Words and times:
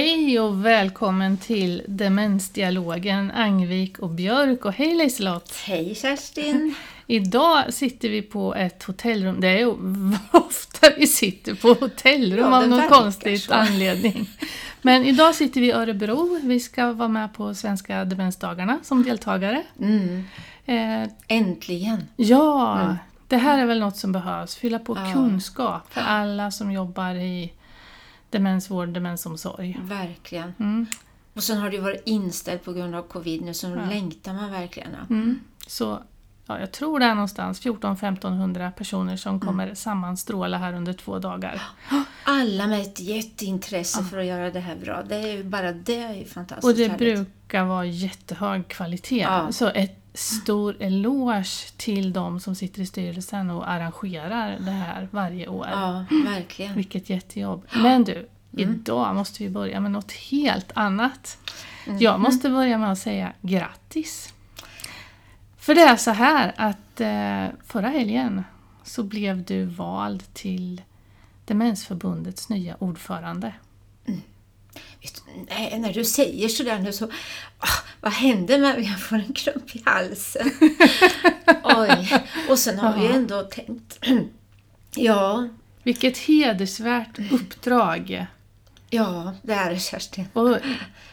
Hej 0.00 0.40
och 0.40 0.66
välkommen 0.66 1.36
till 1.36 1.82
Demensdialogen 1.88 3.30
Angvik 3.30 3.98
och 3.98 4.08
Björk 4.10 4.64
och 4.64 4.72
hej 4.72 4.94
Liselott! 4.94 5.54
Hej 5.64 5.94
Kerstin! 5.94 6.74
Idag 7.06 7.74
sitter 7.74 8.08
vi 8.08 8.22
på 8.22 8.54
ett 8.54 8.82
hotellrum. 8.82 9.40
Det 9.40 9.48
är 9.48 9.58
ju 9.58 9.66
ofta 10.32 10.86
vi 10.98 11.06
sitter 11.06 11.54
på 11.54 11.68
hotellrum 11.84 12.52
Ja, 12.52 12.56
av 12.62 12.68
någon 12.68 12.88
konstig 12.88 13.40
anledning. 13.50 14.30
Men 14.82 15.04
idag 15.04 15.34
sitter 15.34 15.60
vi 15.60 15.66
i 15.66 15.72
Örebro. 15.72 16.38
Vi 16.42 16.60
ska 16.60 16.92
vara 16.92 17.08
med 17.08 17.34
på 17.34 17.54
Svenska 17.54 18.04
demensdagarna 18.04 18.78
som 18.82 19.02
deltagare. 19.02 19.62
Mm. 19.80 20.24
Eh, 20.66 21.08
Äntligen! 21.28 22.04
ja, 22.16 22.80
Mm. 22.80 22.96
det 23.28 23.36
här 23.36 23.58
är 23.58 23.66
väl 23.66 23.80
något 23.80 23.96
som 23.96 24.12
behövs. 24.12 24.56
Fylla 24.56 24.78
på 24.78 24.96
Ja. 24.96 25.12
kunskap 25.12 25.92
för 25.94 26.00
alla 26.00 26.50
som 26.50 26.72
jobbar 26.72 27.14
i 27.14 27.52
demensvård, 28.30 28.88
demensomsorg. 28.88 29.78
Verkligen. 29.82 30.54
Mm. 30.60 30.86
Och 31.34 31.42
sen 31.42 31.58
har 31.58 31.70
det 31.70 31.76
ju 31.76 31.82
varit 31.82 32.02
inställt 32.06 32.64
på 32.64 32.72
grund 32.72 32.94
av 32.94 33.02
covid 33.02 33.42
nu, 33.42 33.54
så 33.54 33.68
nu 33.68 33.76
Ja. 33.76 33.90
längtar 33.90 34.34
man 34.34 34.50
verkligen. 34.52 34.88
Mm. 35.10 35.40
Så 35.66 36.02
ja, 36.46 36.60
jag 36.60 36.72
tror 36.72 36.98
det 37.00 37.06
är 37.06 37.14
någonstans 37.14 37.60
14-1500 37.66 38.70
personer 38.72 39.16
som 39.16 39.34
Mm. 39.34 39.40
kommer 39.46 39.74
sammanstråla 39.74 40.58
här 40.58 40.72
under 40.72 40.92
två 40.92 41.18
dagar. 41.18 41.62
Alla 42.24 42.66
med 42.66 42.80
ett 42.80 43.00
jätteintresse 43.00 44.02
för 44.04 44.18
att 44.18 44.24
göra 44.26 44.50
det 44.50 44.60
här 44.60 44.76
bra. 44.76 45.02
Det 45.08 45.14
är 45.16 45.42
bara 45.44 45.72
det 45.72 45.96
är 46.02 46.24
fantastiskt 46.24 46.64
Och 46.64 46.74
det 46.74 46.88
härligt. 46.88 46.98
brukar 46.98 47.64
vara 47.64 47.84
jättehög 47.84 48.68
kvalitet. 48.68 49.20
Ja. 49.20 49.52
Så 49.52 49.66
ett 49.68 50.05
stor 50.16 50.76
eloge 50.80 51.72
till 51.76 52.12
de 52.12 52.40
som 52.40 52.54
sitter 52.54 52.80
i 52.82 52.86
styrelsen 52.86 53.50
och 53.50 53.70
arrangerar 53.70 54.56
det 54.60 54.70
här 54.70 55.08
varje 55.10 55.48
år. 55.48 55.66
Ja, 55.70 56.04
verkligen. 56.24 56.74
Vilket 56.74 57.10
jättejobb. 57.10 57.66
Men 57.74 58.04
du, 58.04 58.28
Mm. 58.58 58.70
idag 58.74 59.14
måste 59.14 59.42
vi 59.44 59.50
börja 59.50 59.80
med 59.80 59.90
något 59.90 60.12
helt 60.12 60.72
annat. 60.74 61.38
Mm. 61.86 61.98
Jag 61.98 62.20
måste 62.20 62.50
börja 62.50 62.78
med 62.78 62.92
att 62.92 62.98
säga 62.98 63.32
grattis. 63.42 64.34
För 65.56 65.74
det 65.74 65.80
är 65.82 65.96
så 65.96 66.10
här 66.10 66.54
att 66.56 67.00
eh, 67.00 67.46
förra 67.66 67.88
helgen 67.88 68.44
så 68.84 69.02
blev 69.02 69.44
du 69.44 69.64
vald 69.64 70.34
till 70.34 70.82
Demensförbundets 71.44 72.48
nya 72.48 72.76
ordförande. 72.78 73.52
Nej, 75.48 75.78
när 75.78 75.92
du 75.92 76.04
säger 76.04 76.48
sådär 76.48 76.78
nu 76.78 76.92
så... 76.92 77.04
Ah, 77.58 77.78
vad 78.00 78.12
hände 78.12 78.58
med 78.58 78.74
mig? 78.74 78.84
Jag 78.84 79.00
får 79.00 79.16
en 79.16 79.32
klump 79.32 79.76
i 79.76 79.82
halsen. 79.84 80.50
Oj! 81.64 82.24
Och 82.48 82.58
sen 82.58 82.78
har 82.78 82.98
vi 82.98 83.06
ändå 83.06 83.42
tänkt... 83.42 83.98
ja, 84.96 85.48
Vilket 85.82 86.18
hedersvärt 86.18 87.32
uppdrag! 87.32 88.26
ja, 88.90 89.34
det 89.42 89.52
är 89.52 89.70
det 89.70 89.78
Kerstin. 89.78 90.28
Och 90.32 90.58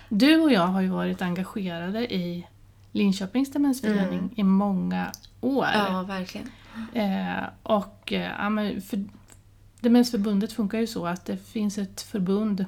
du 0.10 0.40
och 0.40 0.52
jag 0.52 0.68
har 0.68 0.82
ju 0.82 0.88
varit 0.88 1.22
engagerade 1.22 2.14
i 2.14 2.48
Linköpings 2.92 3.52
demensförening 3.52 4.34
i 4.36 4.44
många 4.44 5.12
år. 5.42 5.66
Mm. 5.66 5.94
Ja, 5.94 6.04
verkligen. 6.04 6.52
Eh, 6.94 7.44
och 7.64 8.14
eh, 8.14 8.32
ja, 8.40 8.50
men 8.50 8.82
för, 8.82 9.04
Demensförbundet 9.80 10.54
funkar 10.54 10.80
ju 10.80 10.88
så 10.88 11.06
att 11.06 11.26
det 11.26 11.38
finns 11.38 11.78
ett 11.78 12.02
förbund 12.02 12.66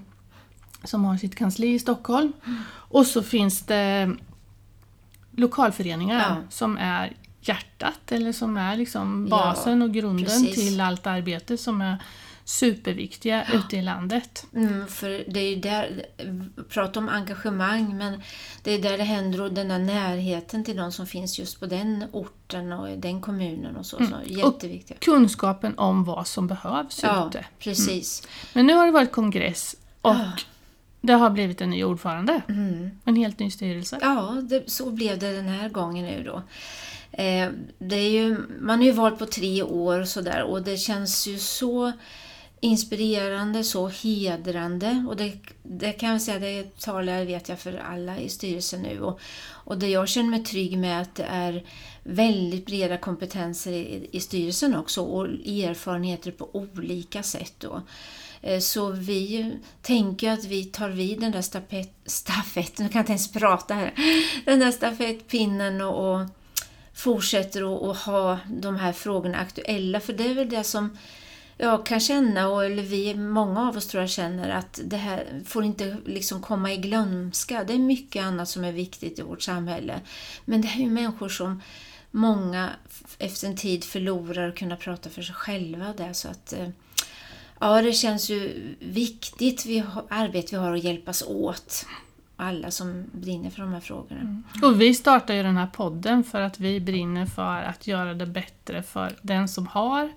som 0.85 1.05
har 1.05 1.17
sitt 1.17 1.35
kansli 1.35 1.73
i 1.73 1.79
Stockholm 1.79 2.33
och 2.67 3.05
så 3.05 3.23
finns 3.23 3.61
det 3.61 4.11
lokalföreningar 5.31 6.19
Ja. 6.19 6.35
som 6.49 6.77
är 6.77 7.13
hjärtat 7.41 8.11
eller 8.11 8.31
som 8.31 8.57
är 8.57 8.77
liksom 8.77 9.27
Ja, 9.31 9.37
basen 9.37 9.81
och 9.81 9.93
grunden 9.93 10.25
precis. 10.25 10.55
till 10.55 10.81
allt 10.81 11.07
arbete 11.07 11.57
som 11.57 11.81
är 11.81 11.97
superviktiga 12.47 13.45
ute 13.53 13.77
i 13.77 13.81
landet. 13.81 14.45
Mm, 14.55 14.87
för 14.87 15.23
det 15.33 15.39
är 15.39 15.49
ju 15.49 15.55
där, 15.55 16.05
prata 16.69 16.99
om 16.99 17.09
engagemang, 17.09 17.97
men 17.97 18.21
det 18.63 18.71
är 18.71 18.81
där 18.81 18.97
det 18.97 19.03
händer 19.03 19.41
och 19.41 19.53
den 19.53 19.67
där 19.67 19.79
närheten 19.79 20.63
till 20.63 20.77
de 20.77 20.91
som 20.91 21.07
finns 21.07 21.39
just 21.39 21.59
på 21.59 21.65
den 21.65 22.05
orten 22.11 22.73
och 22.73 22.97
den 22.97 23.21
kommunen 23.21 23.75
och 23.75 23.85
så. 23.85 23.97
så 23.97 24.15
jätteviktigt. 24.25 24.99
Kunskapen 24.99 25.77
om 25.77 26.03
vad 26.03 26.27
som 26.27 26.47
behövs 26.47 26.99
Ja, 27.03 27.27
ute. 27.27 27.45
precis. 27.59 28.27
Men 28.53 28.65
nu 28.67 28.73
har 28.73 28.85
det 28.85 28.91
varit 28.91 29.11
kongress 29.11 29.75
och 30.01 30.11
Ja. 30.15 30.31
Det 31.05 31.13
har 31.13 31.29
blivit 31.29 31.61
en 31.61 31.69
ny 31.69 31.83
ordförande. 31.83 32.41
Mm. 32.49 32.89
En 33.05 33.15
helt 33.15 33.39
ny 33.39 33.51
styrelse. 33.51 33.97
Ja, 34.01 34.41
det, 34.49 34.69
så 34.69 34.91
blev 34.91 35.19
det 35.19 35.31
den 35.31 35.47
här 35.47 35.69
gången 35.69 36.05
nu 36.05 36.23
då. 36.23 36.41
Eh, 37.11 37.49
det 37.77 37.95
är 37.95 38.09
ju, 38.09 38.37
man 38.59 38.81
är 38.81 38.85
ju 38.85 38.91
valt 38.91 39.19
på 39.19 39.25
tre 39.25 39.63
år 39.63 39.99
och 39.99 40.07
sådär 40.07 40.43
och 40.43 40.61
det 40.61 40.77
känns 40.77 41.27
ju 41.27 41.39
så 41.39 41.91
inspirerande, 42.59 43.63
så 43.63 43.87
hedrande 43.87 45.05
och 45.09 45.15
det, 45.15 45.33
det 45.63 45.91
kan 45.91 46.09
jag 46.09 46.21
säga, 46.21 46.39
det 46.39 46.79
talar 46.79 47.25
vet 47.25 47.49
jag 47.49 47.59
för 47.59 47.73
alla 47.77 48.19
i 48.19 48.29
styrelsen 48.29 48.81
nu 48.81 49.01
och, 49.01 49.19
och 49.47 49.77
det 49.77 49.87
jag 49.87 50.07
känner 50.07 50.29
mig 50.29 50.43
trygg 50.43 50.77
med 50.77 51.01
att 51.01 51.15
det 51.15 51.23
är 51.23 51.63
väldigt 52.03 52.65
breda 52.65 52.97
kompetenser 52.97 53.71
i, 53.71 54.09
i 54.11 54.19
styrelsen 54.19 54.75
också 54.75 55.01
och 55.01 55.25
erfarenheter 55.25 56.31
på 56.31 56.49
olika 56.53 57.23
sätt 57.23 57.53
då. 57.57 57.81
Eh, 58.45 58.59
så 58.59 58.91
vi 58.91 59.53
tänker 59.81 60.31
att 60.31 60.45
vi 60.45 60.65
tar 60.65 60.89
vid 60.89 61.19
den 61.19 61.31
där 61.31 61.41
stafett, 61.41 61.93
stafetten, 62.05 62.85
nu 62.85 62.91
kan 62.91 62.99
jag 62.99 63.03
inte 63.03 63.11
ens 63.11 63.31
prata 63.31 63.73
här, 63.73 63.93
den 64.45 64.59
där 64.59 64.71
stafettpinnen 64.71 65.81
och, 65.81 66.13
och 66.13 66.27
fortsätter 66.93 67.91
att 67.91 67.97
ha 67.97 68.39
de 68.47 68.75
här 68.75 68.93
frågorna 68.93 69.37
aktuella. 69.37 69.99
För 69.99 70.13
det 70.13 70.23
är 70.23 70.33
väl 70.33 70.49
det 70.49 70.63
som 70.63 70.97
jag 71.57 71.85
kan 71.85 71.99
känna, 71.99 72.47
och, 72.49 72.65
eller 72.65 72.83
vi, 72.83 73.15
många 73.15 73.69
av 73.69 73.77
oss 73.77 73.87
tror 73.87 74.03
jag 74.03 74.09
känner, 74.09 74.49
att 74.49 74.79
det 74.83 74.97
här 74.97 75.41
får 75.45 75.63
inte 75.63 75.97
liksom 76.05 76.41
komma 76.41 76.73
i 76.73 76.77
glömska. 76.77 77.63
Det 77.63 77.73
är 77.73 77.79
mycket 77.79 78.23
annat 78.23 78.49
som 78.49 78.63
är 78.63 78.71
viktigt 78.71 79.19
i 79.19 79.21
vårt 79.21 79.41
samhälle. 79.41 80.01
Men 80.45 80.61
det 80.61 80.67
här 80.67 80.81
är 80.81 80.85
ju 80.85 80.91
människor 80.91 81.29
som 81.29 81.61
många 82.11 82.69
efter 83.19 83.47
en 83.47 83.55
tid 83.55 83.83
förlorar 83.83 84.49
att 84.49 84.55
kunna 84.55 84.75
prata 84.75 85.09
för 85.09 85.21
sig 85.21 85.35
själva. 85.35 85.93
Där, 85.93 86.13
så 86.13 86.27
att, 86.27 86.53
eh, 86.53 86.69
ja, 87.59 87.81
det 87.81 87.93
känns 87.93 88.29
ju 88.29 88.75
viktigt, 88.79 89.65
vi 89.65 89.79
har, 89.79 90.03
arbete 90.09 90.47
vi 90.51 90.57
har 90.61 90.73
att 90.73 90.83
hjälpas 90.83 91.23
åt. 91.27 91.85
Alla 92.37 92.71
som 92.71 93.03
brinner 93.11 93.49
för 93.49 93.61
de 93.61 93.73
här 93.73 93.79
frågorna. 93.79 94.43
Och 94.63 94.81
vi 94.81 94.93
startar 94.93 95.33
ju 95.33 95.43
den 95.43 95.57
här 95.57 95.67
podden 95.67 96.23
för 96.23 96.41
att 96.41 96.59
vi 96.59 96.79
brinner 96.79 97.25
för 97.25 97.61
att 97.61 97.87
göra 97.87 98.13
det 98.13 98.25
bättre 98.25 98.83
för 98.83 99.15
den 99.21 99.47
som 99.47 99.67
har 99.67 100.11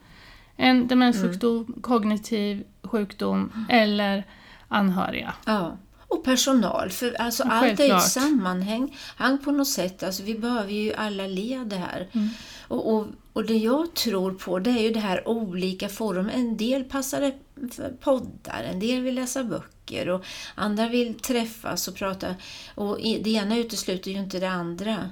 en 0.56 0.88
demenssjukdom, 0.88 1.75
kognitiv 1.81 2.65
sjukdom 2.82 3.66
eller 3.69 4.25
anhöriga. 4.69 5.34
Ja, 5.44 5.76
och 6.08 6.24
personal. 6.24 6.91
För 6.91 7.20
alltså, 7.20 7.42
Ja, 7.46 7.52
allt 7.52 7.80
är 7.80 7.96
ett 7.96 8.02
sammanhang 8.02 8.98
hang 9.16 9.38
på 9.38 9.50
något 9.50 9.69
sätt. 9.69 10.02
Alltså, 10.02 10.22
vi 10.22 10.34
behöver 10.34 10.72
ju 10.72 10.94
alla 10.94 11.26
led 11.26 11.72
här. 11.72 12.08
Mm. 12.12 12.28
Och, 12.69 12.94
och, 12.94 13.06
och 13.32 13.44
det 13.44 13.56
jag 13.56 13.94
tror 13.94 14.32
på 14.32 14.58
det 14.58 14.70
är 14.70 14.82
ju 14.82 14.91
det 14.91 15.00
här 15.00 15.28
olika 15.28 15.88
forum. 15.88 16.30
En 16.34 16.56
del 16.56 16.84
passar 16.84 17.32
för 17.72 17.91
poddar, 18.00 18.62
en 18.72 18.80
del 18.80 19.00
vill 19.00 19.14
läsa 19.14 19.44
böcker 19.44 20.08
och 20.08 20.24
andra 20.54 20.88
vill 20.88 21.14
träffas 21.14 21.88
och 21.88 21.94
prata. 21.94 22.34
Och 22.75 22.98
det 22.98 23.30
ena 23.30 23.58
utesluter 23.58 24.10
ju 24.10 24.19
inte 24.19 24.38
det 24.38 24.50
andra. 24.50 25.10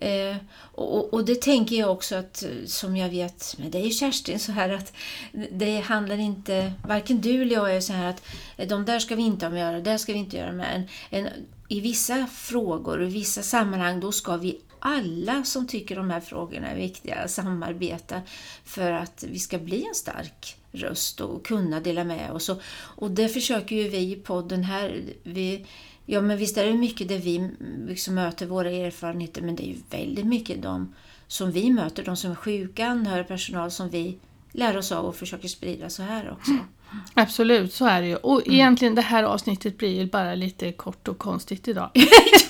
Eh, 0.00 0.36
och, 0.74 1.14
och- 1.14 1.24
det 1.24 1.42
tänker 1.42 1.76
jag 1.76 1.92
också 1.92 2.16
att, 2.16 2.42
eh, 2.42 2.50
som 2.66 2.96
jag 2.96 3.08
vet 3.08 3.58
med 3.58 3.72
dig 3.72 3.90
Kerstin, 3.90 4.38
så 4.38 4.52
här 4.52 4.68
att 4.70 4.92
det 5.50 5.80
handlar 5.80 6.18
inte, 6.18 6.72
varken 6.86 7.20
du 7.20 7.42
eller 7.42 7.54
jag 7.54 7.76
är 7.76 7.80
så 7.80 7.92
här 7.92 8.10
att 8.10 8.22
eh, 8.56 8.68
de 8.68 8.84
där 8.84 8.98
ska 8.98 9.16
vi 9.16 9.22
inte 9.22 9.46
ha 9.46 9.50
med 9.50 9.66
att 9.66 9.72
göra, 9.72 9.82
det 9.82 9.98
ska 9.98 10.12
vi 10.12 10.18
inte 10.18 10.36
göra 10.36 10.52
med. 10.52 10.86
En, 11.10 11.26
en, 11.26 11.32
I 11.68 11.80
vissa 11.80 12.26
frågor 12.26 12.98
och 13.00 13.08
i 13.08 13.12
vissa 13.12 13.42
sammanhang 13.42 14.00
då 14.00 14.12
ska 14.12 14.36
vi 14.36 14.60
alla 14.78 15.44
som 15.44 15.66
tycker 15.66 15.96
de 15.96 16.10
här 16.10 16.20
frågorna 16.20 16.68
är 16.68 16.76
viktiga 16.76 17.28
samarbeta 17.28 18.22
för 18.64 18.92
att 18.92 19.24
vi 19.28 19.38
ska 19.38 19.58
bli 19.58 19.84
en 19.88 19.94
stark 19.94 20.56
röst 20.72 21.20
och 21.20 21.46
kunna 21.46 21.80
dela 21.80 22.04
med 22.04 22.30
oss. 22.32 22.48
Och, 22.48 22.60
och 22.72 23.10
det 23.10 23.28
försöker 23.28 23.76
ju 23.76 23.88
vi 23.88 24.12
i 24.12 24.16
podden 24.16 24.64
här. 24.64 25.02
Vi, 25.22 25.66
ja 26.10 26.20
men 26.20 26.38
visst 26.38 26.58
är 26.58 26.64
det 26.66 26.74
mycket 26.74 27.08
där 27.08 27.18
vi 27.18 27.50
liksom 27.88 28.14
möter 28.14 28.46
våra 28.46 28.70
erfarenheter 28.70 29.42
men 29.42 29.56
det 29.56 29.62
är 29.62 29.68
ju 29.68 29.76
väldigt 29.90 30.26
mycket 30.26 30.62
de 30.62 30.94
som 31.26 31.50
vi 31.52 31.70
möter, 31.70 32.04
de 32.04 32.16
som 32.16 32.30
är 32.30 32.34
sjuka, 32.34 32.86
anhörig 32.86 33.28
personal 33.28 33.70
som 33.70 33.88
vi 33.90 34.18
lär 34.52 34.76
oss 34.76 34.92
av 34.92 35.04
och 35.04 35.16
försöker 35.16 35.48
sprida 35.48 35.90
så 35.90 36.02
här 36.02 36.30
också. 36.30 36.50
Absolut, 37.14 37.72
så 37.72 37.86
är 37.86 38.02
det 38.02 38.08
ju. 38.08 38.16
Och 38.16 38.40
Mm. 38.46 38.54
egentligen 38.54 38.94
det 38.94 39.02
här 39.02 39.22
avsnittet 39.22 39.78
blir 39.78 40.00
ju 40.00 40.06
bara 40.06 40.34
lite 40.34 40.72
kort 40.72 41.08
och 41.08 41.18
konstigt 41.18 41.68
idag. 41.68 41.90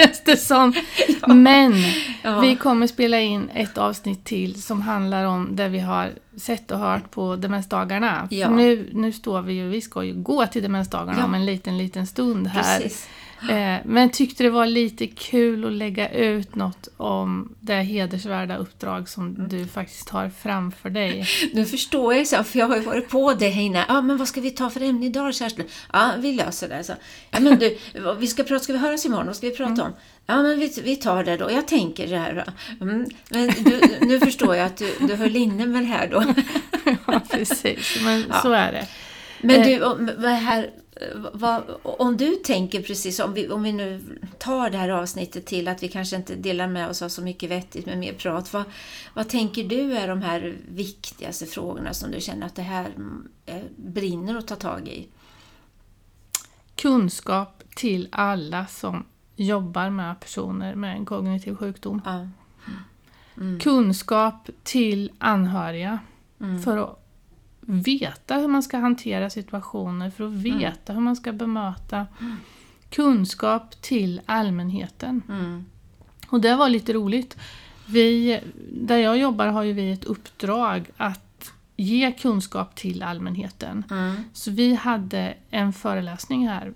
Känns 0.00 0.20
det 0.24 0.36
som. 0.36 0.72
Men 1.26 1.74
Ja. 2.22 2.40
vi 2.40 2.56
kommer 2.56 2.86
spela 2.86 3.20
in 3.20 3.50
ett 3.54 3.78
avsnitt 3.78 4.24
till 4.24 4.62
som 4.62 4.82
handlar 4.82 5.24
om 5.24 5.56
det 5.56 5.68
vi 5.68 5.78
har 5.78 6.10
sett 6.36 6.70
och 6.70 6.78
hört 6.78 7.10
på 7.10 7.36
demensdagarna. 7.36 8.28
Ja. 8.30 8.46
För 8.46 8.54
nu, 8.54 8.90
nu 8.92 9.12
står 9.12 9.42
vi 9.42 9.52
ju, 9.52 9.68
vi 9.68 9.80
ska 9.80 10.04
ju 10.04 10.14
gå 10.14 10.46
till 10.46 10.62
demensdagarna 10.62 11.18
Ja. 11.18 11.24
om 11.24 11.34
en 11.34 11.46
liten, 11.46 11.78
liten 11.78 12.06
stund 12.06 12.46
här. 12.46 12.80
Precis. 12.80 13.08
Eh, 13.48 13.76
men 13.84 14.10
tyckte 14.10 14.42
det 14.42 14.50
var 14.50 14.66
lite 14.66 15.06
kul 15.06 15.64
att 15.64 15.72
lägga 15.72 16.08
ut 16.10 16.54
något 16.54 16.88
om 16.96 17.54
det 17.60 17.74
hedersvärda 17.74 18.56
uppdrag 18.56 19.08
som 19.08 19.26
Mm. 19.36 19.48
du 19.48 19.66
faktiskt 19.66 20.08
har 20.08 20.30
framför 20.42 20.90
dig. 20.90 21.26
Nu 21.52 21.64
förstår 21.66 22.14
jag, 22.14 22.26
så, 22.26 22.44
för 22.44 22.58
jag 22.58 22.66
har 22.68 22.76
ju 22.76 22.82
varit 22.82 23.08
på 23.08 23.34
det 23.34 23.48
här 23.48 23.62
innan. 23.62 23.84
Ja, 23.88 24.00
men 24.02 24.16
vad 24.16 24.28
ska 24.28 24.40
vi 24.40 24.50
ta 24.50 24.70
för 24.70 24.80
ämne 24.80 25.06
idag 25.06 25.34
Kerstin? 25.34 25.64
Ja, 25.92 26.10
vi 26.18 26.32
löser 26.32 26.68
det. 26.68 26.84
Så. 26.84 26.92
Ja, 27.30 27.40
men 27.40 27.58
du, 27.58 27.78
vi 28.18 28.26
ska, 28.26 28.42
prata, 28.44 28.64
ska 28.64 28.72
vi 28.72 28.78
höras 28.78 29.06
imorgon? 29.06 29.26
Vad 29.26 29.36
ska 29.36 29.46
vi 29.48 29.56
prata 29.56 29.82
om? 29.84 29.92
Ja, 30.26 30.42
men 30.42 30.58
vi, 30.58 30.72
vi 30.84 30.96
tar 30.96 31.24
det 31.24 31.36
då. 31.36 31.50
Jag 31.50 31.68
tänker 31.68 32.06
det 32.06 32.18
här. 32.18 32.44
Mm. 32.80 33.06
Men 33.30 33.46
du, 33.64 33.80
nu 34.00 34.20
förstår 34.20 34.56
jag 34.56 34.66
att 34.66 34.76
du, 34.76 34.94
du 35.06 35.14
höll 35.14 35.36
inne 35.36 35.66
med 35.66 35.82
det 35.82 35.86
här 35.86 36.08
då. 36.08 36.24
ja, 37.06 37.20
precis. 37.30 37.98
Men 38.04 38.24
Ja. 38.28 38.40
så 38.42 38.52
är 38.52 38.72
det. 38.72 38.86
Men 39.42 39.60
Eh. 39.60 39.66
du, 39.66 39.84
om, 39.84 40.08
här, 40.24 40.70
vad, 41.32 41.62
om 41.82 42.16
du 42.16 42.36
tänker 42.36 42.82
precis, 42.82 43.20
om 43.20 43.34
vi, 43.34 43.48
om 43.48 43.62
vi 43.62 43.72
nu 43.72 44.18
tar 44.38 44.70
det 44.70 44.78
här 44.78 44.88
avsnittet 44.88 45.46
till 45.46 45.68
att 45.68 45.82
vi 45.82 45.88
kanske 45.88 46.16
inte 46.16 46.34
delar 46.34 46.68
med 46.68 46.88
oss 46.88 47.02
av 47.02 47.08
så 47.08 47.22
mycket 47.22 47.50
vettigt 47.50 47.86
med 47.86 47.98
mer 47.98 48.12
prat. 48.12 48.52
Vad, 48.52 48.64
vad 49.14 49.28
tänker 49.28 49.64
du 49.64 49.96
är 49.96 50.08
de 50.08 50.22
här 50.22 50.56
viktigaste 50.68 51.46
frågorna 51.46 51.94
som 51.94 52.10
du 52.10 52.20
känner 52.20 52.46
att 52.46 52.54
det 52.54 52.62
här 52.62 52.86
mm, 52.86 53.28
eh, 53.46 53.62
brinner 53.76 54.34
att 54.38 54.46
ta 54.48 54.56
tag 54.56 54.88
i? 54.88 55.08
Kunskap 56.74 57.62
till 57.76 58.08
alla 58.12 58.66
som 58.66 59.04
jobbar 59.36 59.90
med 59.90 60.20
personer 60.20 60.74
med 60.74 60.96
en 60.96 61.06
kognitiv 61.06 61.56
sjukdom. 61.56 62.02
Ja. 62.04 62.28
Kunskap 63.60 64.50
till 64.62 65.12
anhöriga 65.18 65.98
Mm. 66.40 66.62
för 66.62 66.76
att 66.76 66.99
veta 67.70 68.36
hur 68.36 68.48
man 68.48 68.62
ska 68.62 68.78
hantera 68.78 69.30
situationer, 69.30 70.10
för 70.10 70.24
att 70.24 70.32
veta 70.32 70.92
hur 70.92 71.00
man 71.00 71.16
ska 71.16 71.32
bemöta. 71.32 72.06
Kunskap 72.90 73.82
till 73.82 74.20
allmänheten. 74.26 75.22
Mm. 75.28 75.64
Och 76.28 76.40
det 76.40 76.56
var 76.56 76.68
lite 76.68 76.92
roligt. 76.92 77.36
Vi, 77.86 78.40
där 78.72 78.96
jag 78.96 79.18
jobbar 79.18 79.46
har 79.46 79.62
ju 79.62 79.72
vi 79.72 79.92
ett 79.92 80.04
uppdrag 80.04 80.90
att 80.96 81.52
ge 81.76 82.12
kunskap 82.12 82.74
till 82.74 83.02
allmänheten. 83.02 83.84
Mm. 83.90 84.16
Så 84.32 84.50
vi 84.50 84.74
hade 84.74 85.34
en 85.50 85.72
föreläsning 85.72 86.48
här 86.48 86.72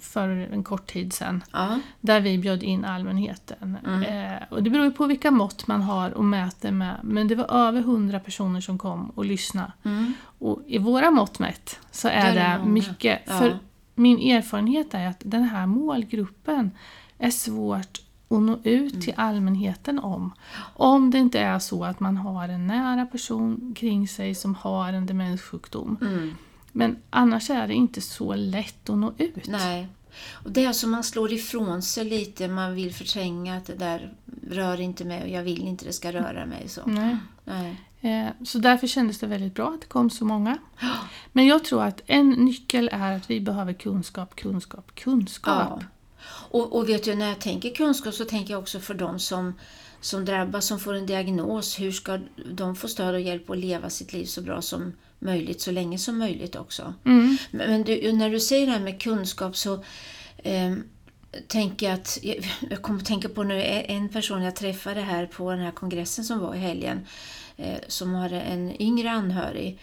för 0.00 0.28
en 0.28 0.64
kort 0.64 0.86
tid 0.86 1.12
sedan 1.12 1.44
Ja. 1.52 1.78
där 2.00 2.20
vi 2.20 2.38
bjöd 2.38 2.62
in 2.62 2.84
allmänheten. 2.84 3.76
Eh, 4.08 4.42
och 4.50 4.62
det 4.62 4.70
beror 4.70 4.84
ju 4.84 4.90
på 4.92 5.06
vilka 5.06 5.30
mått 5.30 5.66
man 5.66 5.82
har 5.82 6.10
och 6.10 6.24
mäter 6.24 6.70
med. 6.70 6.96
Men 7.02 7.28
det 7.28 7.34
var 7.34 7.44
över 7.52 7.80
100 7.80 8.20
personer 8.20 8.60
som 8.60 8.78
kom 8.78 9.10
och 9.10 9.24
lyssnade. 9.24 9.72
Mm. 9.84 10.12
Och 10.38 10.62
i 10.66 10.78
våra 10.78 11.10
mått 11.10 11.38
mätt 11.38 11.78
så 11.90 12.08
är 12.08 12.34
Där 12.34 12.40
är 12.40 12.58
det 12.58 12.64
det 12.64 12.70
mycket. 12.70 13.20
Ja. 13.26 13.38
För 13.38 13.58
min 13.94 14.18
erfarenhet 14.18 14.94
är 14.94 15.06
att 15.06 15.22
den 15.24 15.42
här 15.42 15.66
målgruppen 15.66 16.70
är 17.18 17.30
svårt 17.30 17.98
att 18.30 18.40
nå 18.42 18.58
ut 18.64 18.92
Mm. 18.92 19.00
till 19.00 19.14
allmänheten 19.16 19.98
om. 19.98 20.32
Om 20.74 21.10
det 21.10 21.18
inte 21.18 21.40
är 21.40 21.58
så 21.58 21.84
att 21.84 22.00
man 22.00 22.16
har 22.16 22.48
en 22.48 22.66
nära 22.66 23.06
person 23.06 23.74
kring 23.78 24.08
sig 24.08 24.34
som 24.34 24.54
har 24.54 24.92
en 24.92 25.06
demenssjukdom. 25.06 25.96
Men 26.78 26.96
annars 27.10 27.50
är 27.50 27.68
det 27.68 27.74
inte 27.74 28.00
så 28.00 28.34
lätt 28.34 28.90
att 28.90 28.98
nå 28.98 29.14
ut. 29.18 29.46
Nej. 29.46 29.88
Och 30.32 30.52
det 30.52 30.64
är 30.64 30.72
som 30.72 30.90
man 30.90 31.04
slår 31.04 31.32
ifrån 31.32 31.82
sig 31.82 32.04
lite, 32.04 32.48
man 32.48 32.74
vill 32.74 32.94
förtränga 32.94 33.56
att 33.56 33.66
det 33.66 33.74
där 33.74 34.12
rör 34.50 34.80
inte 34.80 35.04
mig 35.04 35.22
och 35.22 35.28
jag 35.28 35.42
vill 35.42 35.62
inte 35.62 35.84
det 35.84 35.92
ska 35.92 36.12
röra 36.12 36.46
mig. 36.46 36.68
Så. 36.68 36.80
Nej. 36.86 37.16
Nej. 37.44 37.80
Eh, 38.00 38.32
Så 38.44 38.58
därför 38.58 38.86
kändes 38.86 39.18
det 39.18 39.26
väldigt 39.26 39.54
bra 39.54 39.68
att 39.74 39.80
det 39.80 39.86
kom 39.86 40.10
så 40.10 40.24
många. 40.24 40.58
Men 41.32 41.46
jag 41.46 41.64
tror 41.64 41.82
att 41.82 42.02
en 42.06 42.30
nyckel 42.30 42.90
är 42.92 43.16
att 43.16 43.30
vi 43.30 43.40
behöver 43.40 43.72
kunskap, 43.72 44.36
kunskap, 44.36 44.94
kunskap. 44.94 45.80
Ja. 45.80 45.86
Och, 46.50 46.76
och 46.76 46.88
vet 46.88 47.04
du, 47.04 47.14
när 47.14 47.28
jag 47.28 47.40
tänker 47.40 47.74
kunskap 47.74 48.14
så 48.14 48.24
tänker 48.24 48.54
jag 48.54 48.62
också 48.62 48.80
för 48.80 48.94
de 48.94 49.18
som, 49.18 49.54
som 50.00 50.24
drabbas, 50.24 50.66
som 50.66 50.78
får 50.78 50.94
en 50.94 51.06
diagnos. 51.06 51.80
Hur 51.80 51.92
ska 51.92 52.18
de 52.52 52.76
få 52.76 52.88
stöd 52.88 53.14
och 53.14 53.20
hjälp 53.20 53.50
att 53.50 53.58
leva 53.58 53.90
sitt 53.90 54.12
liv 54.12 54.24
så 54.24 54.42
bra 54.42 54.62
som 54.62 54.92
möjligt, 55.18 55.60
så 55.60 55.70
länge 55.70 55.98
som 55.98 56.18
möjligt 56.18 56.56
också. 56.56 56.94
Mm. 57.04 57.36
Men, 57.50 57.82
du, 57.82 58.12
när 58.12 58.30
du 58.30 58.40
säger 58.40 58.66
det 58.66 58.72
här 58.72 58.80
med 58.80 59.02
kunskap 59.02 59.56
så 59.56 59.74
eh, 60.36 60.74
tänker 61.46 61.86
jag 61.86 61.94
att, 61.94 62.18
jag, 62.70 62.82
kommer 62.82 62.98
att 62.98 63.06
tänka 63.06 63.28
på 63.28 63.42
nu 63.42 63.62
en 63.62 64.08
person 64.08 64.42
jag 64.42 64.56
träffade 64.56 65.00
här 65.00 65.26
på 65.26 65.50
den 65.50 65.60
här 65.60 65.70
kongressen 65.70 66.24
som 66.24 66.38
var 66.38 66.54
i 66.54 66.58
helgen, 66.58 67.06
eh, 67.56 67.78
som 67.88 68.14
har 68.14 68.30
en 68.30 68.82
yngre 68.82 69.10
anhörig, 69.10 69.78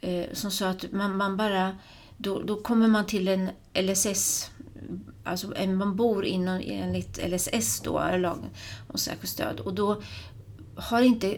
eh, 0.00 0.24
som 0.32 0.50
sa 0.50 0.68
att 0.68 0.92
man, 0.92 1.16
man 1.16 1.36
bara, 1.36 1.76
då, 2.16 2.42
då 2.42 2.56
kommer 2.62 2.88
man 2.88 3.06
till 3.06 3.28
en 3.28 3.50
LSS, 3.74 4.50
alltså 5.24 5.54
en- 5.56 5.76
man 5.76 5.96
bor 5.96 6.24
inom, 6.24 6.60
enligt 6.64 7.18
LSS 7.28 7.80
då, 7.80 8.10
lag 8.16 8.38
om 8.88 8.98
särskilt 8.98 9.32
stöd, 9.32 9.60
och 9.60 9.74
då 9.74 10.02
har 10.76 11.02
inte 11.02 11.36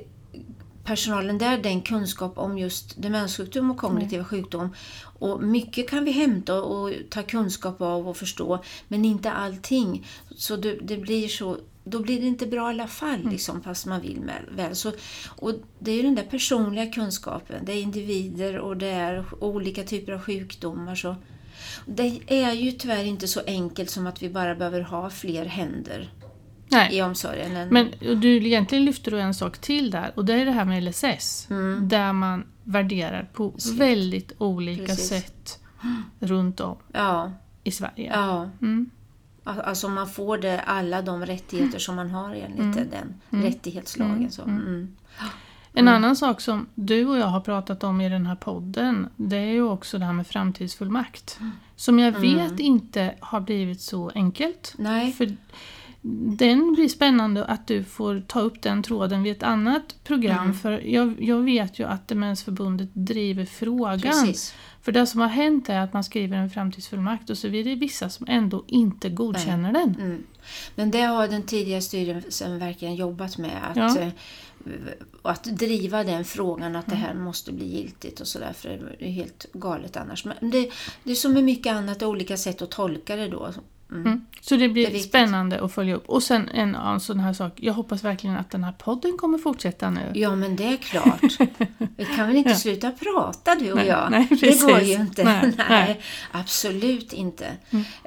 personalen 0.90 1.38
där 1.38 1.58
den 1.58 1.82
kunskap 1.82 2.38
om 2.38 2.58
just 2.58 3.02
demenssjukdom 3.02 3.70
och 3.70 3.76
kognitiva 3.76 4.24
sjukdom. 4.24 4.74
Och 5.02 5.42
mycket 5.42 5.90
kan 5.90 6.04
vi 6.04 6.10
hämta 6.10 6.62
och 6.62 6.92
ta 7.10 7.22
kunskap 7.22 7.80
av 7.80 8.08
och 8.08 8.16
förstå, 8.16 8.62
men 8.88 9.04
inte 9.04 9.32
allting. 9.32 10.06
Så 10.36 10.56
det, 10.56 10.74
det 10.82 10.96
blir 10.96 11.28
så 11.28 11.56
då 11.84 11.98
blir 11.98 12.20
det 12.20 12.26
inte 12.26 12.46
bra 12.46 12.70
i 12.70 12.74
alla 12.74 12.86
fall, 12.86 13.20
liksom, 13.30 13.62
fast 13.62 13.86
man 13.86 14.00
vill 14.00 14.20
med, 14.20 14.42
väl. 14.56 14.76
Så, 14.76 14.92
och 15.28 15.54
det 15.78 15.90
är 15.90 15.96
ju 15.96 16.02
den 16.02 16.14
där 16.14 16.22
personliga 16.22 16.86
kunskapen. 16.86 17.64
Det 17.64 17.72
är 17.72 17.82
individer 17.82 18.58
och 18.58 18.76
det 18.76 18.86
är 18.86 19.24
olika 19.40 19.84
typer 19.84 20.12
av 20.12 20.20
sjukdomar. 20.20 20.94
Så. 20.94 21.16
Det 21.86 22.20
är 22.26 22.52
ju 22.52 22.72
tyvärr 22.72 23.04
inte 23.04 23.28
så 23.28 23.40
enkelt 23.46 23.90
som 23.90 24.06
att 24.06 24.22
vi 24.22 24.28
bara 24.28 24.54
behöver 24.54 24.80
ha 24.80 25.10
fler 25.10 25.44
händer 25.44 26.10
Nej. 26.70 26.96
i 26.96 27.02
omsorgen. 27.02 27.56
än- 27.56 27.68
Men 27.68 27.90
du, 28.20 28.46
egentligen 28.46 28.84
lyfter 28.84 29.10
du 29.10 29.20
en 29.20 29.34
sak 29.34 29.58
till 29.58 29.90
där 29.90 30.12
och 30.14 30.24
det 30.24 30.34
är 30.34 30.44
det 30.46 30.52
här 30.52 30.64
med 30.64 30.82
LSS. 30.84 31.46
Mm. 31.50 31.88
Där 31.88 32.12
man 32.12 32.44
värderar 32.64 33.28
på 33.32 33.54
väldigt 33.76 34.32
olika 34.38 34.86
Precis. 34.86 35.08
sätt 35.08 35.58
runt 36.18 36.60
om 36.60 36.76
Ja, 36.92 37.32
i 37.64 37.70
Sverige. 37.70 38.10
ja. 38.14 38.50
Mm. 38.62 38.90
Al- 39.44 39.60
Alltså 39.60 39.88
man 39.88 40.08
får 40.08 40.38
det, 40.38 40.60
alla 40.60 41.02
de 41.02 41.26
rättigheter 41.26 41.78
som 41.78 41.96
man 41.96 42.10
har 42.10 42.34
enligt 42.34 42.90
den 42.90 43.42
rättighetslagen. 43.42 44.30
Så. 44.30 44.42
Mm. 44.42 44.96
En 45.72 45.88
annan 45.88 46.16
sak 46.16 46.40
som 46.40 46.66
du 46.74 47.06
och 47.06 47.18
jag 47.18 47.26
har 47.26 47.40
pratat 47.40 47.84
om 47.84 48.00
i 48.00 48.08
den 48.08 48.26
här 48.26 48.34
podden 48.36 49.08
det 49.16 49.36
är 49.36 49.52
ju 49.52 49.62
också 49.62 49.98
det 49.98 50.04
här 50.04 50.12
med 50.12 50.26
framtidsfullmakt. 50.26 51.38
Som 51.76 51.98
jag 51.98 52.12
vet 52.12 52.60
inte 52.60 53.14
har 53.20 53.40
blivit 53.40 53.80
så 53.80 54.10
enkelt. 54.14 54.74
Nej, 54.78 55.12
För 55.12 55.36
den 56.02 56.74
blir 56.74 56.88
spännande 56.88 57.44
att 57.44 57.66
du 57.66 57.84
får 57.84 58.22
ta 58.26 58.40
upp 58.40 58.62
den 58.62 58.82
tråden 58.82 59.22
vid 59.22 59.32
ett 59.32 59.42
annat 59.42 59.96
program. 60.04 60.54
För 60.54 60.72
jag, 60.86 61.22
jag 61.22 61.36
vet 61.40 61.78
ju 61.78 61.84
att 61.84 62.08
Demensförbundet 62.08 62.88
driver 62.92 63.44
frågan. 63.44 64.00
precis. 64.00 64.54
För 64.82 64.92
det 64.92 65.06
som 65.06 65.20
har 65.20 65.28
hänt 65.28 65.68
är 65.68 65.80
att 65.80 65.92
man 65.92 66.04
skriver 66.04 66.36
en 66.36 66.50
framtidsfullmakt 66.50 67.30
och 67.30 67.38
så 67.38 67.46
är 67.46 67.64
det 67.64 67.74
vissa 67.74 68.08
som 68.08 68.26
ändå 68.28 68.64
inte 68.66 69.08
godkänner 69.10 69.72
den. 69.72 69.94
Mm. 70.00 70.22
Men 70.74 70.90
det 70.90 71.00
har 71.02 71.28
den 71.28 71.42
tidigare 71.42 71.80
styrelsen 71.80 72.58
verkligen 72.58 72.94
jobbat 72.94 73.38
med. 73.38 73.58
Att, 73.70 73.76
Ja. 73.76 73.98
eh, 74.00 74.08
att 75.22 75.44
driva 75.44 76.04
den 76.04 76.24
frågan 76.24 76.76
att 76.76 76.86
det 76.86 76.96
här 76.96 77.14
måste 77.14 77.52
bli 77.52 77.66
giltigt 77.66 78.20
och 78.20 78.26
sådär. 78.26 78.52
För 78.52 78.96
det 78.98 79.06
är 79.06 79.10
helt 79.10 79.46
galet 79.52 79.96
annars. 79.96 80.24
Men 80.24 80.50
det, 80.50 80.70
det 81.04 81.10
är 81.10 81.14
som 81.14 81.32
med 81.32 81.44
mycket 81.44 81.72
annat, 81.72 82.02
olika 82.02 82.36
sätt 82.36 82.62
att 82.62 82.70
tolka 82.70 83.16
det 83.16 83.28
då. 83.28 83.52
Mm. 83.90 84.06
Mm. 84.06 84.26
Så 84.40 84.56
det 84.56 84.68
blir 84.68 84.90
Det 84.90 84.98
spännande 84.98 85.60
att 85.64 85.72
följa 85.72 85.94
upp. 85.94 86.08
Och 86.08 86.22
sen 86.22 86.48
en 86.48 86.76
annan 86.76 87.00
sån 87.00 87.20
här 87.20 87.32
sak. 87.32 87.52
Jag 87.56 87.72
hoppas 87.74 88.04
verkligen 88.04 88.36
att 88.36 88.50
den 88.50 88.64
här 88.64 88.72
podden 88.72 89.16
kommer 89.18 89.38
fortsätta 89.38 89.90
nu. 89.90 90.10
Ja, 90.14 90.36
men 90.36 90.56
det 90.56 90.64
är 90.64 90.76
klart. 90.76 91.22
Vi 91.96 92.04
kan 92.16 92.26
väl 92.26 92.36
inte 92.36 92.50
Ja. 92.50 92.56
sluta 92.56 92.90
prata 92.90 93.54
du 93.54 93.70
och 93.70 93.76
Nej, 93.76 93.86
jag? 93.86 94.10
nej, 94.10 94.28
det 94.40 94.60
går 94.62 94.80
ju 94.80 94.92
inte. 94.94 95.24
Nej, 95.24 95.52
Nej. 95.68 95.84
Mm. 95.90 95.96
absolut 96.32 97.12
inte. 97.12 97.46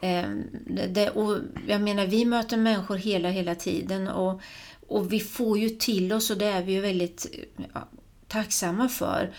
Eh, 0.02 0.24
det, 0.68 0.88
det, 0.88 1.10
och 1.10 1.38
jag 1.68 1.82
menar, 1.82 2.06
vi 2.08 2.26
möter 2.26 2.58
människor 2.58 2.96
hela, 2.96 3.30
hela 3.30 3.56
tiden 3.56 4.08
och, 4.08 4.42
och 4.88 5.14
vi 5.14 5.20
får 5.20 5.60
ju 5.60 5.70
till 5.70 6.14
oss 6.14 6.30
och 6.32 6.38
det 6.38 6.46
är 6.46 6.64
vi 6.64 6.72
ju 6.74 6.82
väldigt 6.82 7.26
ja, 7.74 7.88
tacksamma 8.28 8.90
för. 8.90 9.32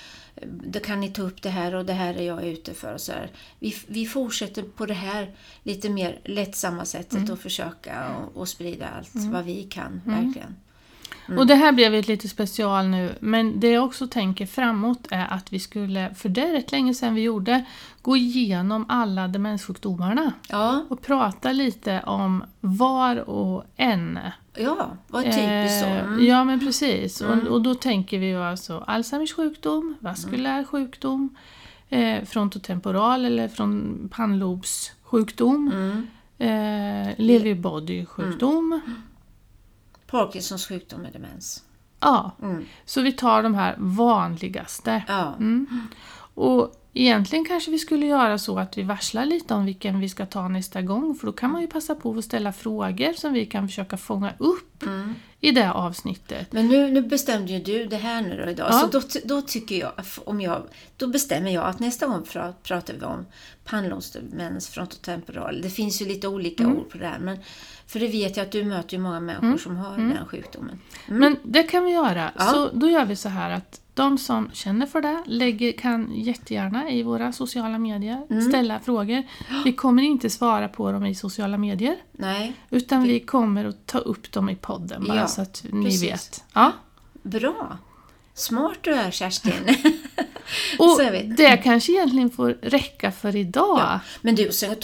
Då 0.47 0.81
kan 0.81 1.01
ni 1.01 1.09
ta 1.09 1.23
upp 1.23 1.43
det 1.43 1.51
här 1.51 1.75
och 1.75 1.85
det 1.85 1.93
här 1.93 2.15
är 2.15 2.23
jag 2.23 2.45
ute 2.45 2.75
för. 2.75 2.95
Och 2.95 3.01
så 3.01 3.13
här. 3.13 3.31
Vi, 3.59 3.77
vi 3.87 4.07
fortsätter 4.07 4.63
på 4.63 4.87
det 4.87 4.95
här 4.95 5.35
lite 5.63 5.89
mer 5.91 6.21
lättsamma 6.25 6.85
sättet 6.85 7.19
Mm. 7.19 7.31
och 7.31 7.39
försöka 7.39 8.17
och, 8.17 8.37
och 8.41 8.49
sprida 8.49 8.89
allt 8.89 9.11
vad 9.15 9.45
vi 9.45 9.63
kan, 9.63 10.01
verkligen. 10.05 10.57
Och 11.39 11.47
det 11.47 11.55
här 11.55 11.73
blev 11.73 11.95
ett 11.95 12.09
lite 12.09 12.29
special 12.29 12.87
nu, 12.89 13.15
men 13.21 13.61
det 13.61 13.71
jag 13.71 13.85
också 13.85 14.07
tänker 14.07 14.47
framåt 14.47 15.07
är 15.11 15.27
att 15.33 15.53
vi 15.53 15.59
skulle, 15.59 16.15
för 16.15 16.29
det 16.29 16.41
är 16.49 16.53
rätt 16.53 16.73
länge 16.73 16.95
sedan 16.95 17.15
vi 17.15 17.23
gjorde, 17.23 17.65
gå 18.03 18.17
igenom 18.17 18.85
alla 18.89 19.29
demenssjukdomarna 19.29 20.33
Ja, 20.49 20.85
och 20.89 21.03
prata 21.03 21.53
lite 21.53 22.01
om 22.07 22.45
var 22.61 23.29
och 23.31 23.65
en. 23.77 24.19
ja 24.57 24.91
vad 25.09 25.25
typiskt 25.25 25.81
så. 25.81 25.87
Eh, 25.87 26.05
Mm. 26.05 26.27
Ja 26.27 26.45
men 26.45 26.61
precis. 26.61 27.21
Och, 27.21 27.37
och 27.47 27.63
då 27.63 27.75
tänker 27.75 28.19
vi 28.19 28.27
ju 28.27 28.43
alltså 28.43 28.85
Alzheimers 28.87 29.33
sjukdom, 29.35 29.95
vaskulär 30.01 30.53
Mm. 30.53 30.65
sjukdom, 30.65 31.37
eh, 31.89 32.25
frontotemporal 32.25 33.25
eller 33.25 33.49
från 33.49 34.09
pannlobssjukdom, 34.13 35.71
Mm. 35.75 36.07
eh, 36.39 38.07
sjukdom. 38.07 38.81
Parkinsons 40.07 40.67
sjukdom 40.69 41.01
med 41.03 41.13
demens. 41.13 41.63
Ja, 42.01 42.31
Mm. 42.43 42.65
så 42.85 43.01
vi 43.03 43.13
tar 43.13 43.43
de 43.43 43.55
här 43.55 43.75
vanligaste. 43.79 45.03
Ja. 45.09 45.35
Mm. 45.39 45.67
Och 46.35 46.75
egentligen 46.95 47.45
kanske 47.45 47.71
vi 47.71 47.79
skulle 47.79 48.07
göra 48.07 48.39
så 48.39 48.59
att 48.59 48.79
vi 48.79 48.83
varslar 48.83 49.25
lite 49.27 49.55
om 49.55 49.65
vilken 49.67 50.01
vi 50.01 50.09
ska 50.09 50.27
ta 50.27 50.49
nästa 50.49 50.83
gång 50.83 51.15
för 51.15 51.27
då 51.27 51.33
kan 51.33 51.51
man 51.53 51.61
ju 51.61 51.67
passa 51.67 51.95
på 51.95 52.19
att 52.19 52.25
ställa 52.25 52.53
frågor 52.53 53.13
som 53.13 53.33
vi 53.33 53.47
kan 53.47 53.69
försöka 53.69 53.97
fånga 53.97 54.33
upp 54.39 54.83
Mm. 54.83 55.15
i 55.41 55.51
det 55.51 55.73
avsnittet. 55.73 56.53
Men 56.53 56.69
nu, 56.69 56.91
nu 56.91 57.03
bestämde 57.03 57.53
ju 57.53 57.59
du 57.61 57.87
det 57.87 57.97
här 57.97 58.23
nu 58.23 58.43
då 58.45 58.51
idag, 58.51 58.69
Ja. 58.71 58.79
så 58.79 58.87
då, 58.87 59.01
då 59.25 59.43
tycker 59.43 59.77
jag, 59.77 59.93
om 60.25 60.41
jag, 60.41 60.63
då 60.97 61.07
bestämmer 61.07 61.51
jag 61.51 61.65
att 61.65 61.79
nästa 61.81 62.07
gång 62.07 62.23
pra, 62.33 62.53
pratar 62.63 62.95
vi 62.95 63.05
om 63.05 63.27
pannlåsdemens 63.65 64.69
frontotemporal. 64.69 65.63
Det 65.63 65.71
finns 65.71 66.03
ju 66.03 66.07
lite 66.07 66.29
olika 66.29 66.63
Mm. 66.65 66.77
ord 66.77 66.89
på 66.91 66.99
det 66.99 67.07
här, 67.07 67.19
men 67.19 67.39
för 67.87 68.01
det 68.01 68.09
vet 68.09 68.37
jag 68.37 68.45
att 68.47 68.53
du 68.53 68.65
möter 68.65 68.97
ju 68.97 69.03
många 69.03 69.21
människor 69.21 69.59
som 69.59 69.77
har 69.77 69.97
den 69.97 70.27
sjukdomen. 70.27 70.81
Mm. 71.09 71.21
Men 71.21 71.37
det 71.43 71.63
kan 71.63 71.85
vi 71.85 71.91
göra. 71.93 72.31
Ja. 72.39 72.45
Så 72.45 72.69
då 72.73 72.89
gör 72.91 73.05
vi 73.05 73.17
så 73.17 73.29
här 73.29 73.51
att 73.51 73.81
de 73.95 74.19
som 74.19 74.51
känner 74.53 74.87
för 74.87 75.01
det 75.01 75.23
lägger, 75.27 75.73
kan 75.73 76.13
jättegärna 76.15 76.91
i 76.91 77.03
våra 77.03 77.33
sociala 77.33 77.79
medier 77.79 78.27
Mm. 78.31 78.43
ställa 78.49 78.81
frågor. 78.81 79.23
Vi 79.65 79.73
kommer 79.73 80.03
inte 80.03 80.31
svara 80.31 80.69
på 80.69 80.93
dem 80.93 81.07
i 81.07 81.15
sociala 81.15 81.59
medier 81.59 81.97
Nej, 82.13 82.53
utan 82.71 83.03
vi 83.03 83.21
kommer 83.21 83.65
att 83.65 83.87
ta 83.87 83.99
upp 83.99 84.33
dem 84.33 84.49
i 84.51 84.57
podden 84.57 85.05
bara 85.09 85.17
Ja, 85.17 85.27
så 85.27 85.43
att 85.43 85.65
ni 85.73 85.85
precis. 85.85 86.03
vet. 86.13 86.45
Ja. 86.55 86.73
bra. 87.23 87.79
Smart 88.35 88.79
du 88.81 88.95
är 88.95 89.11
Kerstin. 89.11 89.53
Och 90.79 91.01
det 91.37 91.57
kanske 91.57 91.93
egentligen 91.93 92.31
får 92.31 92.59
räcka 92.63 93.13
för 93.13 93.37
idag. 93.37 93.79
Ja, 93.79 94.01
men 94.23 94.35
du, 94.35 94.53
sen 94.53 94.75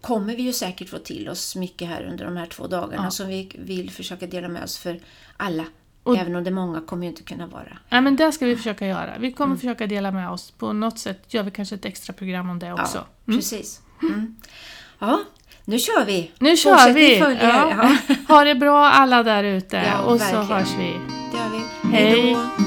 kommer 0.00 0.36
vi 0.36 0.42
ju 0.42 0.52
säkert 0.52 0.88
få 0.88 0.98
till 0.98 1.28
oss 1.28 1.56
mycket 1.56 1.88
här 1.88 2.02
under 2.02 2.24
de 2.24 2.36
här 2.36 2.46
två 2.46 2.66
dagarna 2.66 3.04
Ja. 3.04 3.10
som 3.10 3.28
vi 3.28 3.50
vill 3.58 3.90
försöka 3.90 4.26
dela 4.26 4.48
med 4.48 4.64
oss 4.64 4.78
för 4.78 5.00
alla. 5.36 5.64
Och- 6.04 6.16
Även 6.16 6.36
om 6.36 6.44
det 6.44 6.50
många 6.50 6.80
kommer 6.80 7.02
ju 7.02 7.08
inte 7.10 7.22
kunna 7.22 7.46
vara. 7.46 7.78
Ja, 7.88 8.00
men 8.00 8.16
det 8.16 8.32
ska 8.32 8.46
vi 8.46 8.56
försöka 8.56 8.86
göra. 8.86 9.10
Vi 9.18 9.26
Mm. 9.26 9.32
kommer 9.36 9.56
försöka 9.56 9.86
dela 9.86 10.10
med 10.10 10.30
oss. 10.30 10.50
På 10.50 10.72
något 10.72 10.98
sätt 10.98 11.34
gör 11.34 11.42
vi 11.42 11.50
kanske 11.50 11.74
ett 11.74 11.84
extra 11.84 12.12
program 12.12 12.50
om 12.50 12.58
det 12.58 12.72
också. 12.72 12.98
Ja, 13.24 13.32
precis. 13.34 13.80
Mm. 14.02 14.36
Ja, 14.98 15.20
nu 15.64 15.78
kör 15.78 16.04
vi! 16.04 16.30
Nu 16.38 16.56
kör 16.56 16.70
Fortsättning 16.72 16.94
vi! 16.94 17.18
Ja. 17.46 17.70
Ja. 18.08 18.14
Ha 18.34 18.44
det 18.44 18.54
bra 18.54 18.86
alla 18.86 19.22
där 19.22 19.44
ute 19.44 19.82
och 20.04 20.20
så 20.20 20.24
verkligen. 20.24 20.46
hörs 20.46 20.68
vi. 20.78 20.92
Det 21.32 21.36
gör 21.38 21.48
vi. 21.52 21.88
Hej. 21.96 22.20
Hej 22.22 22.34
då! 22.58 22.63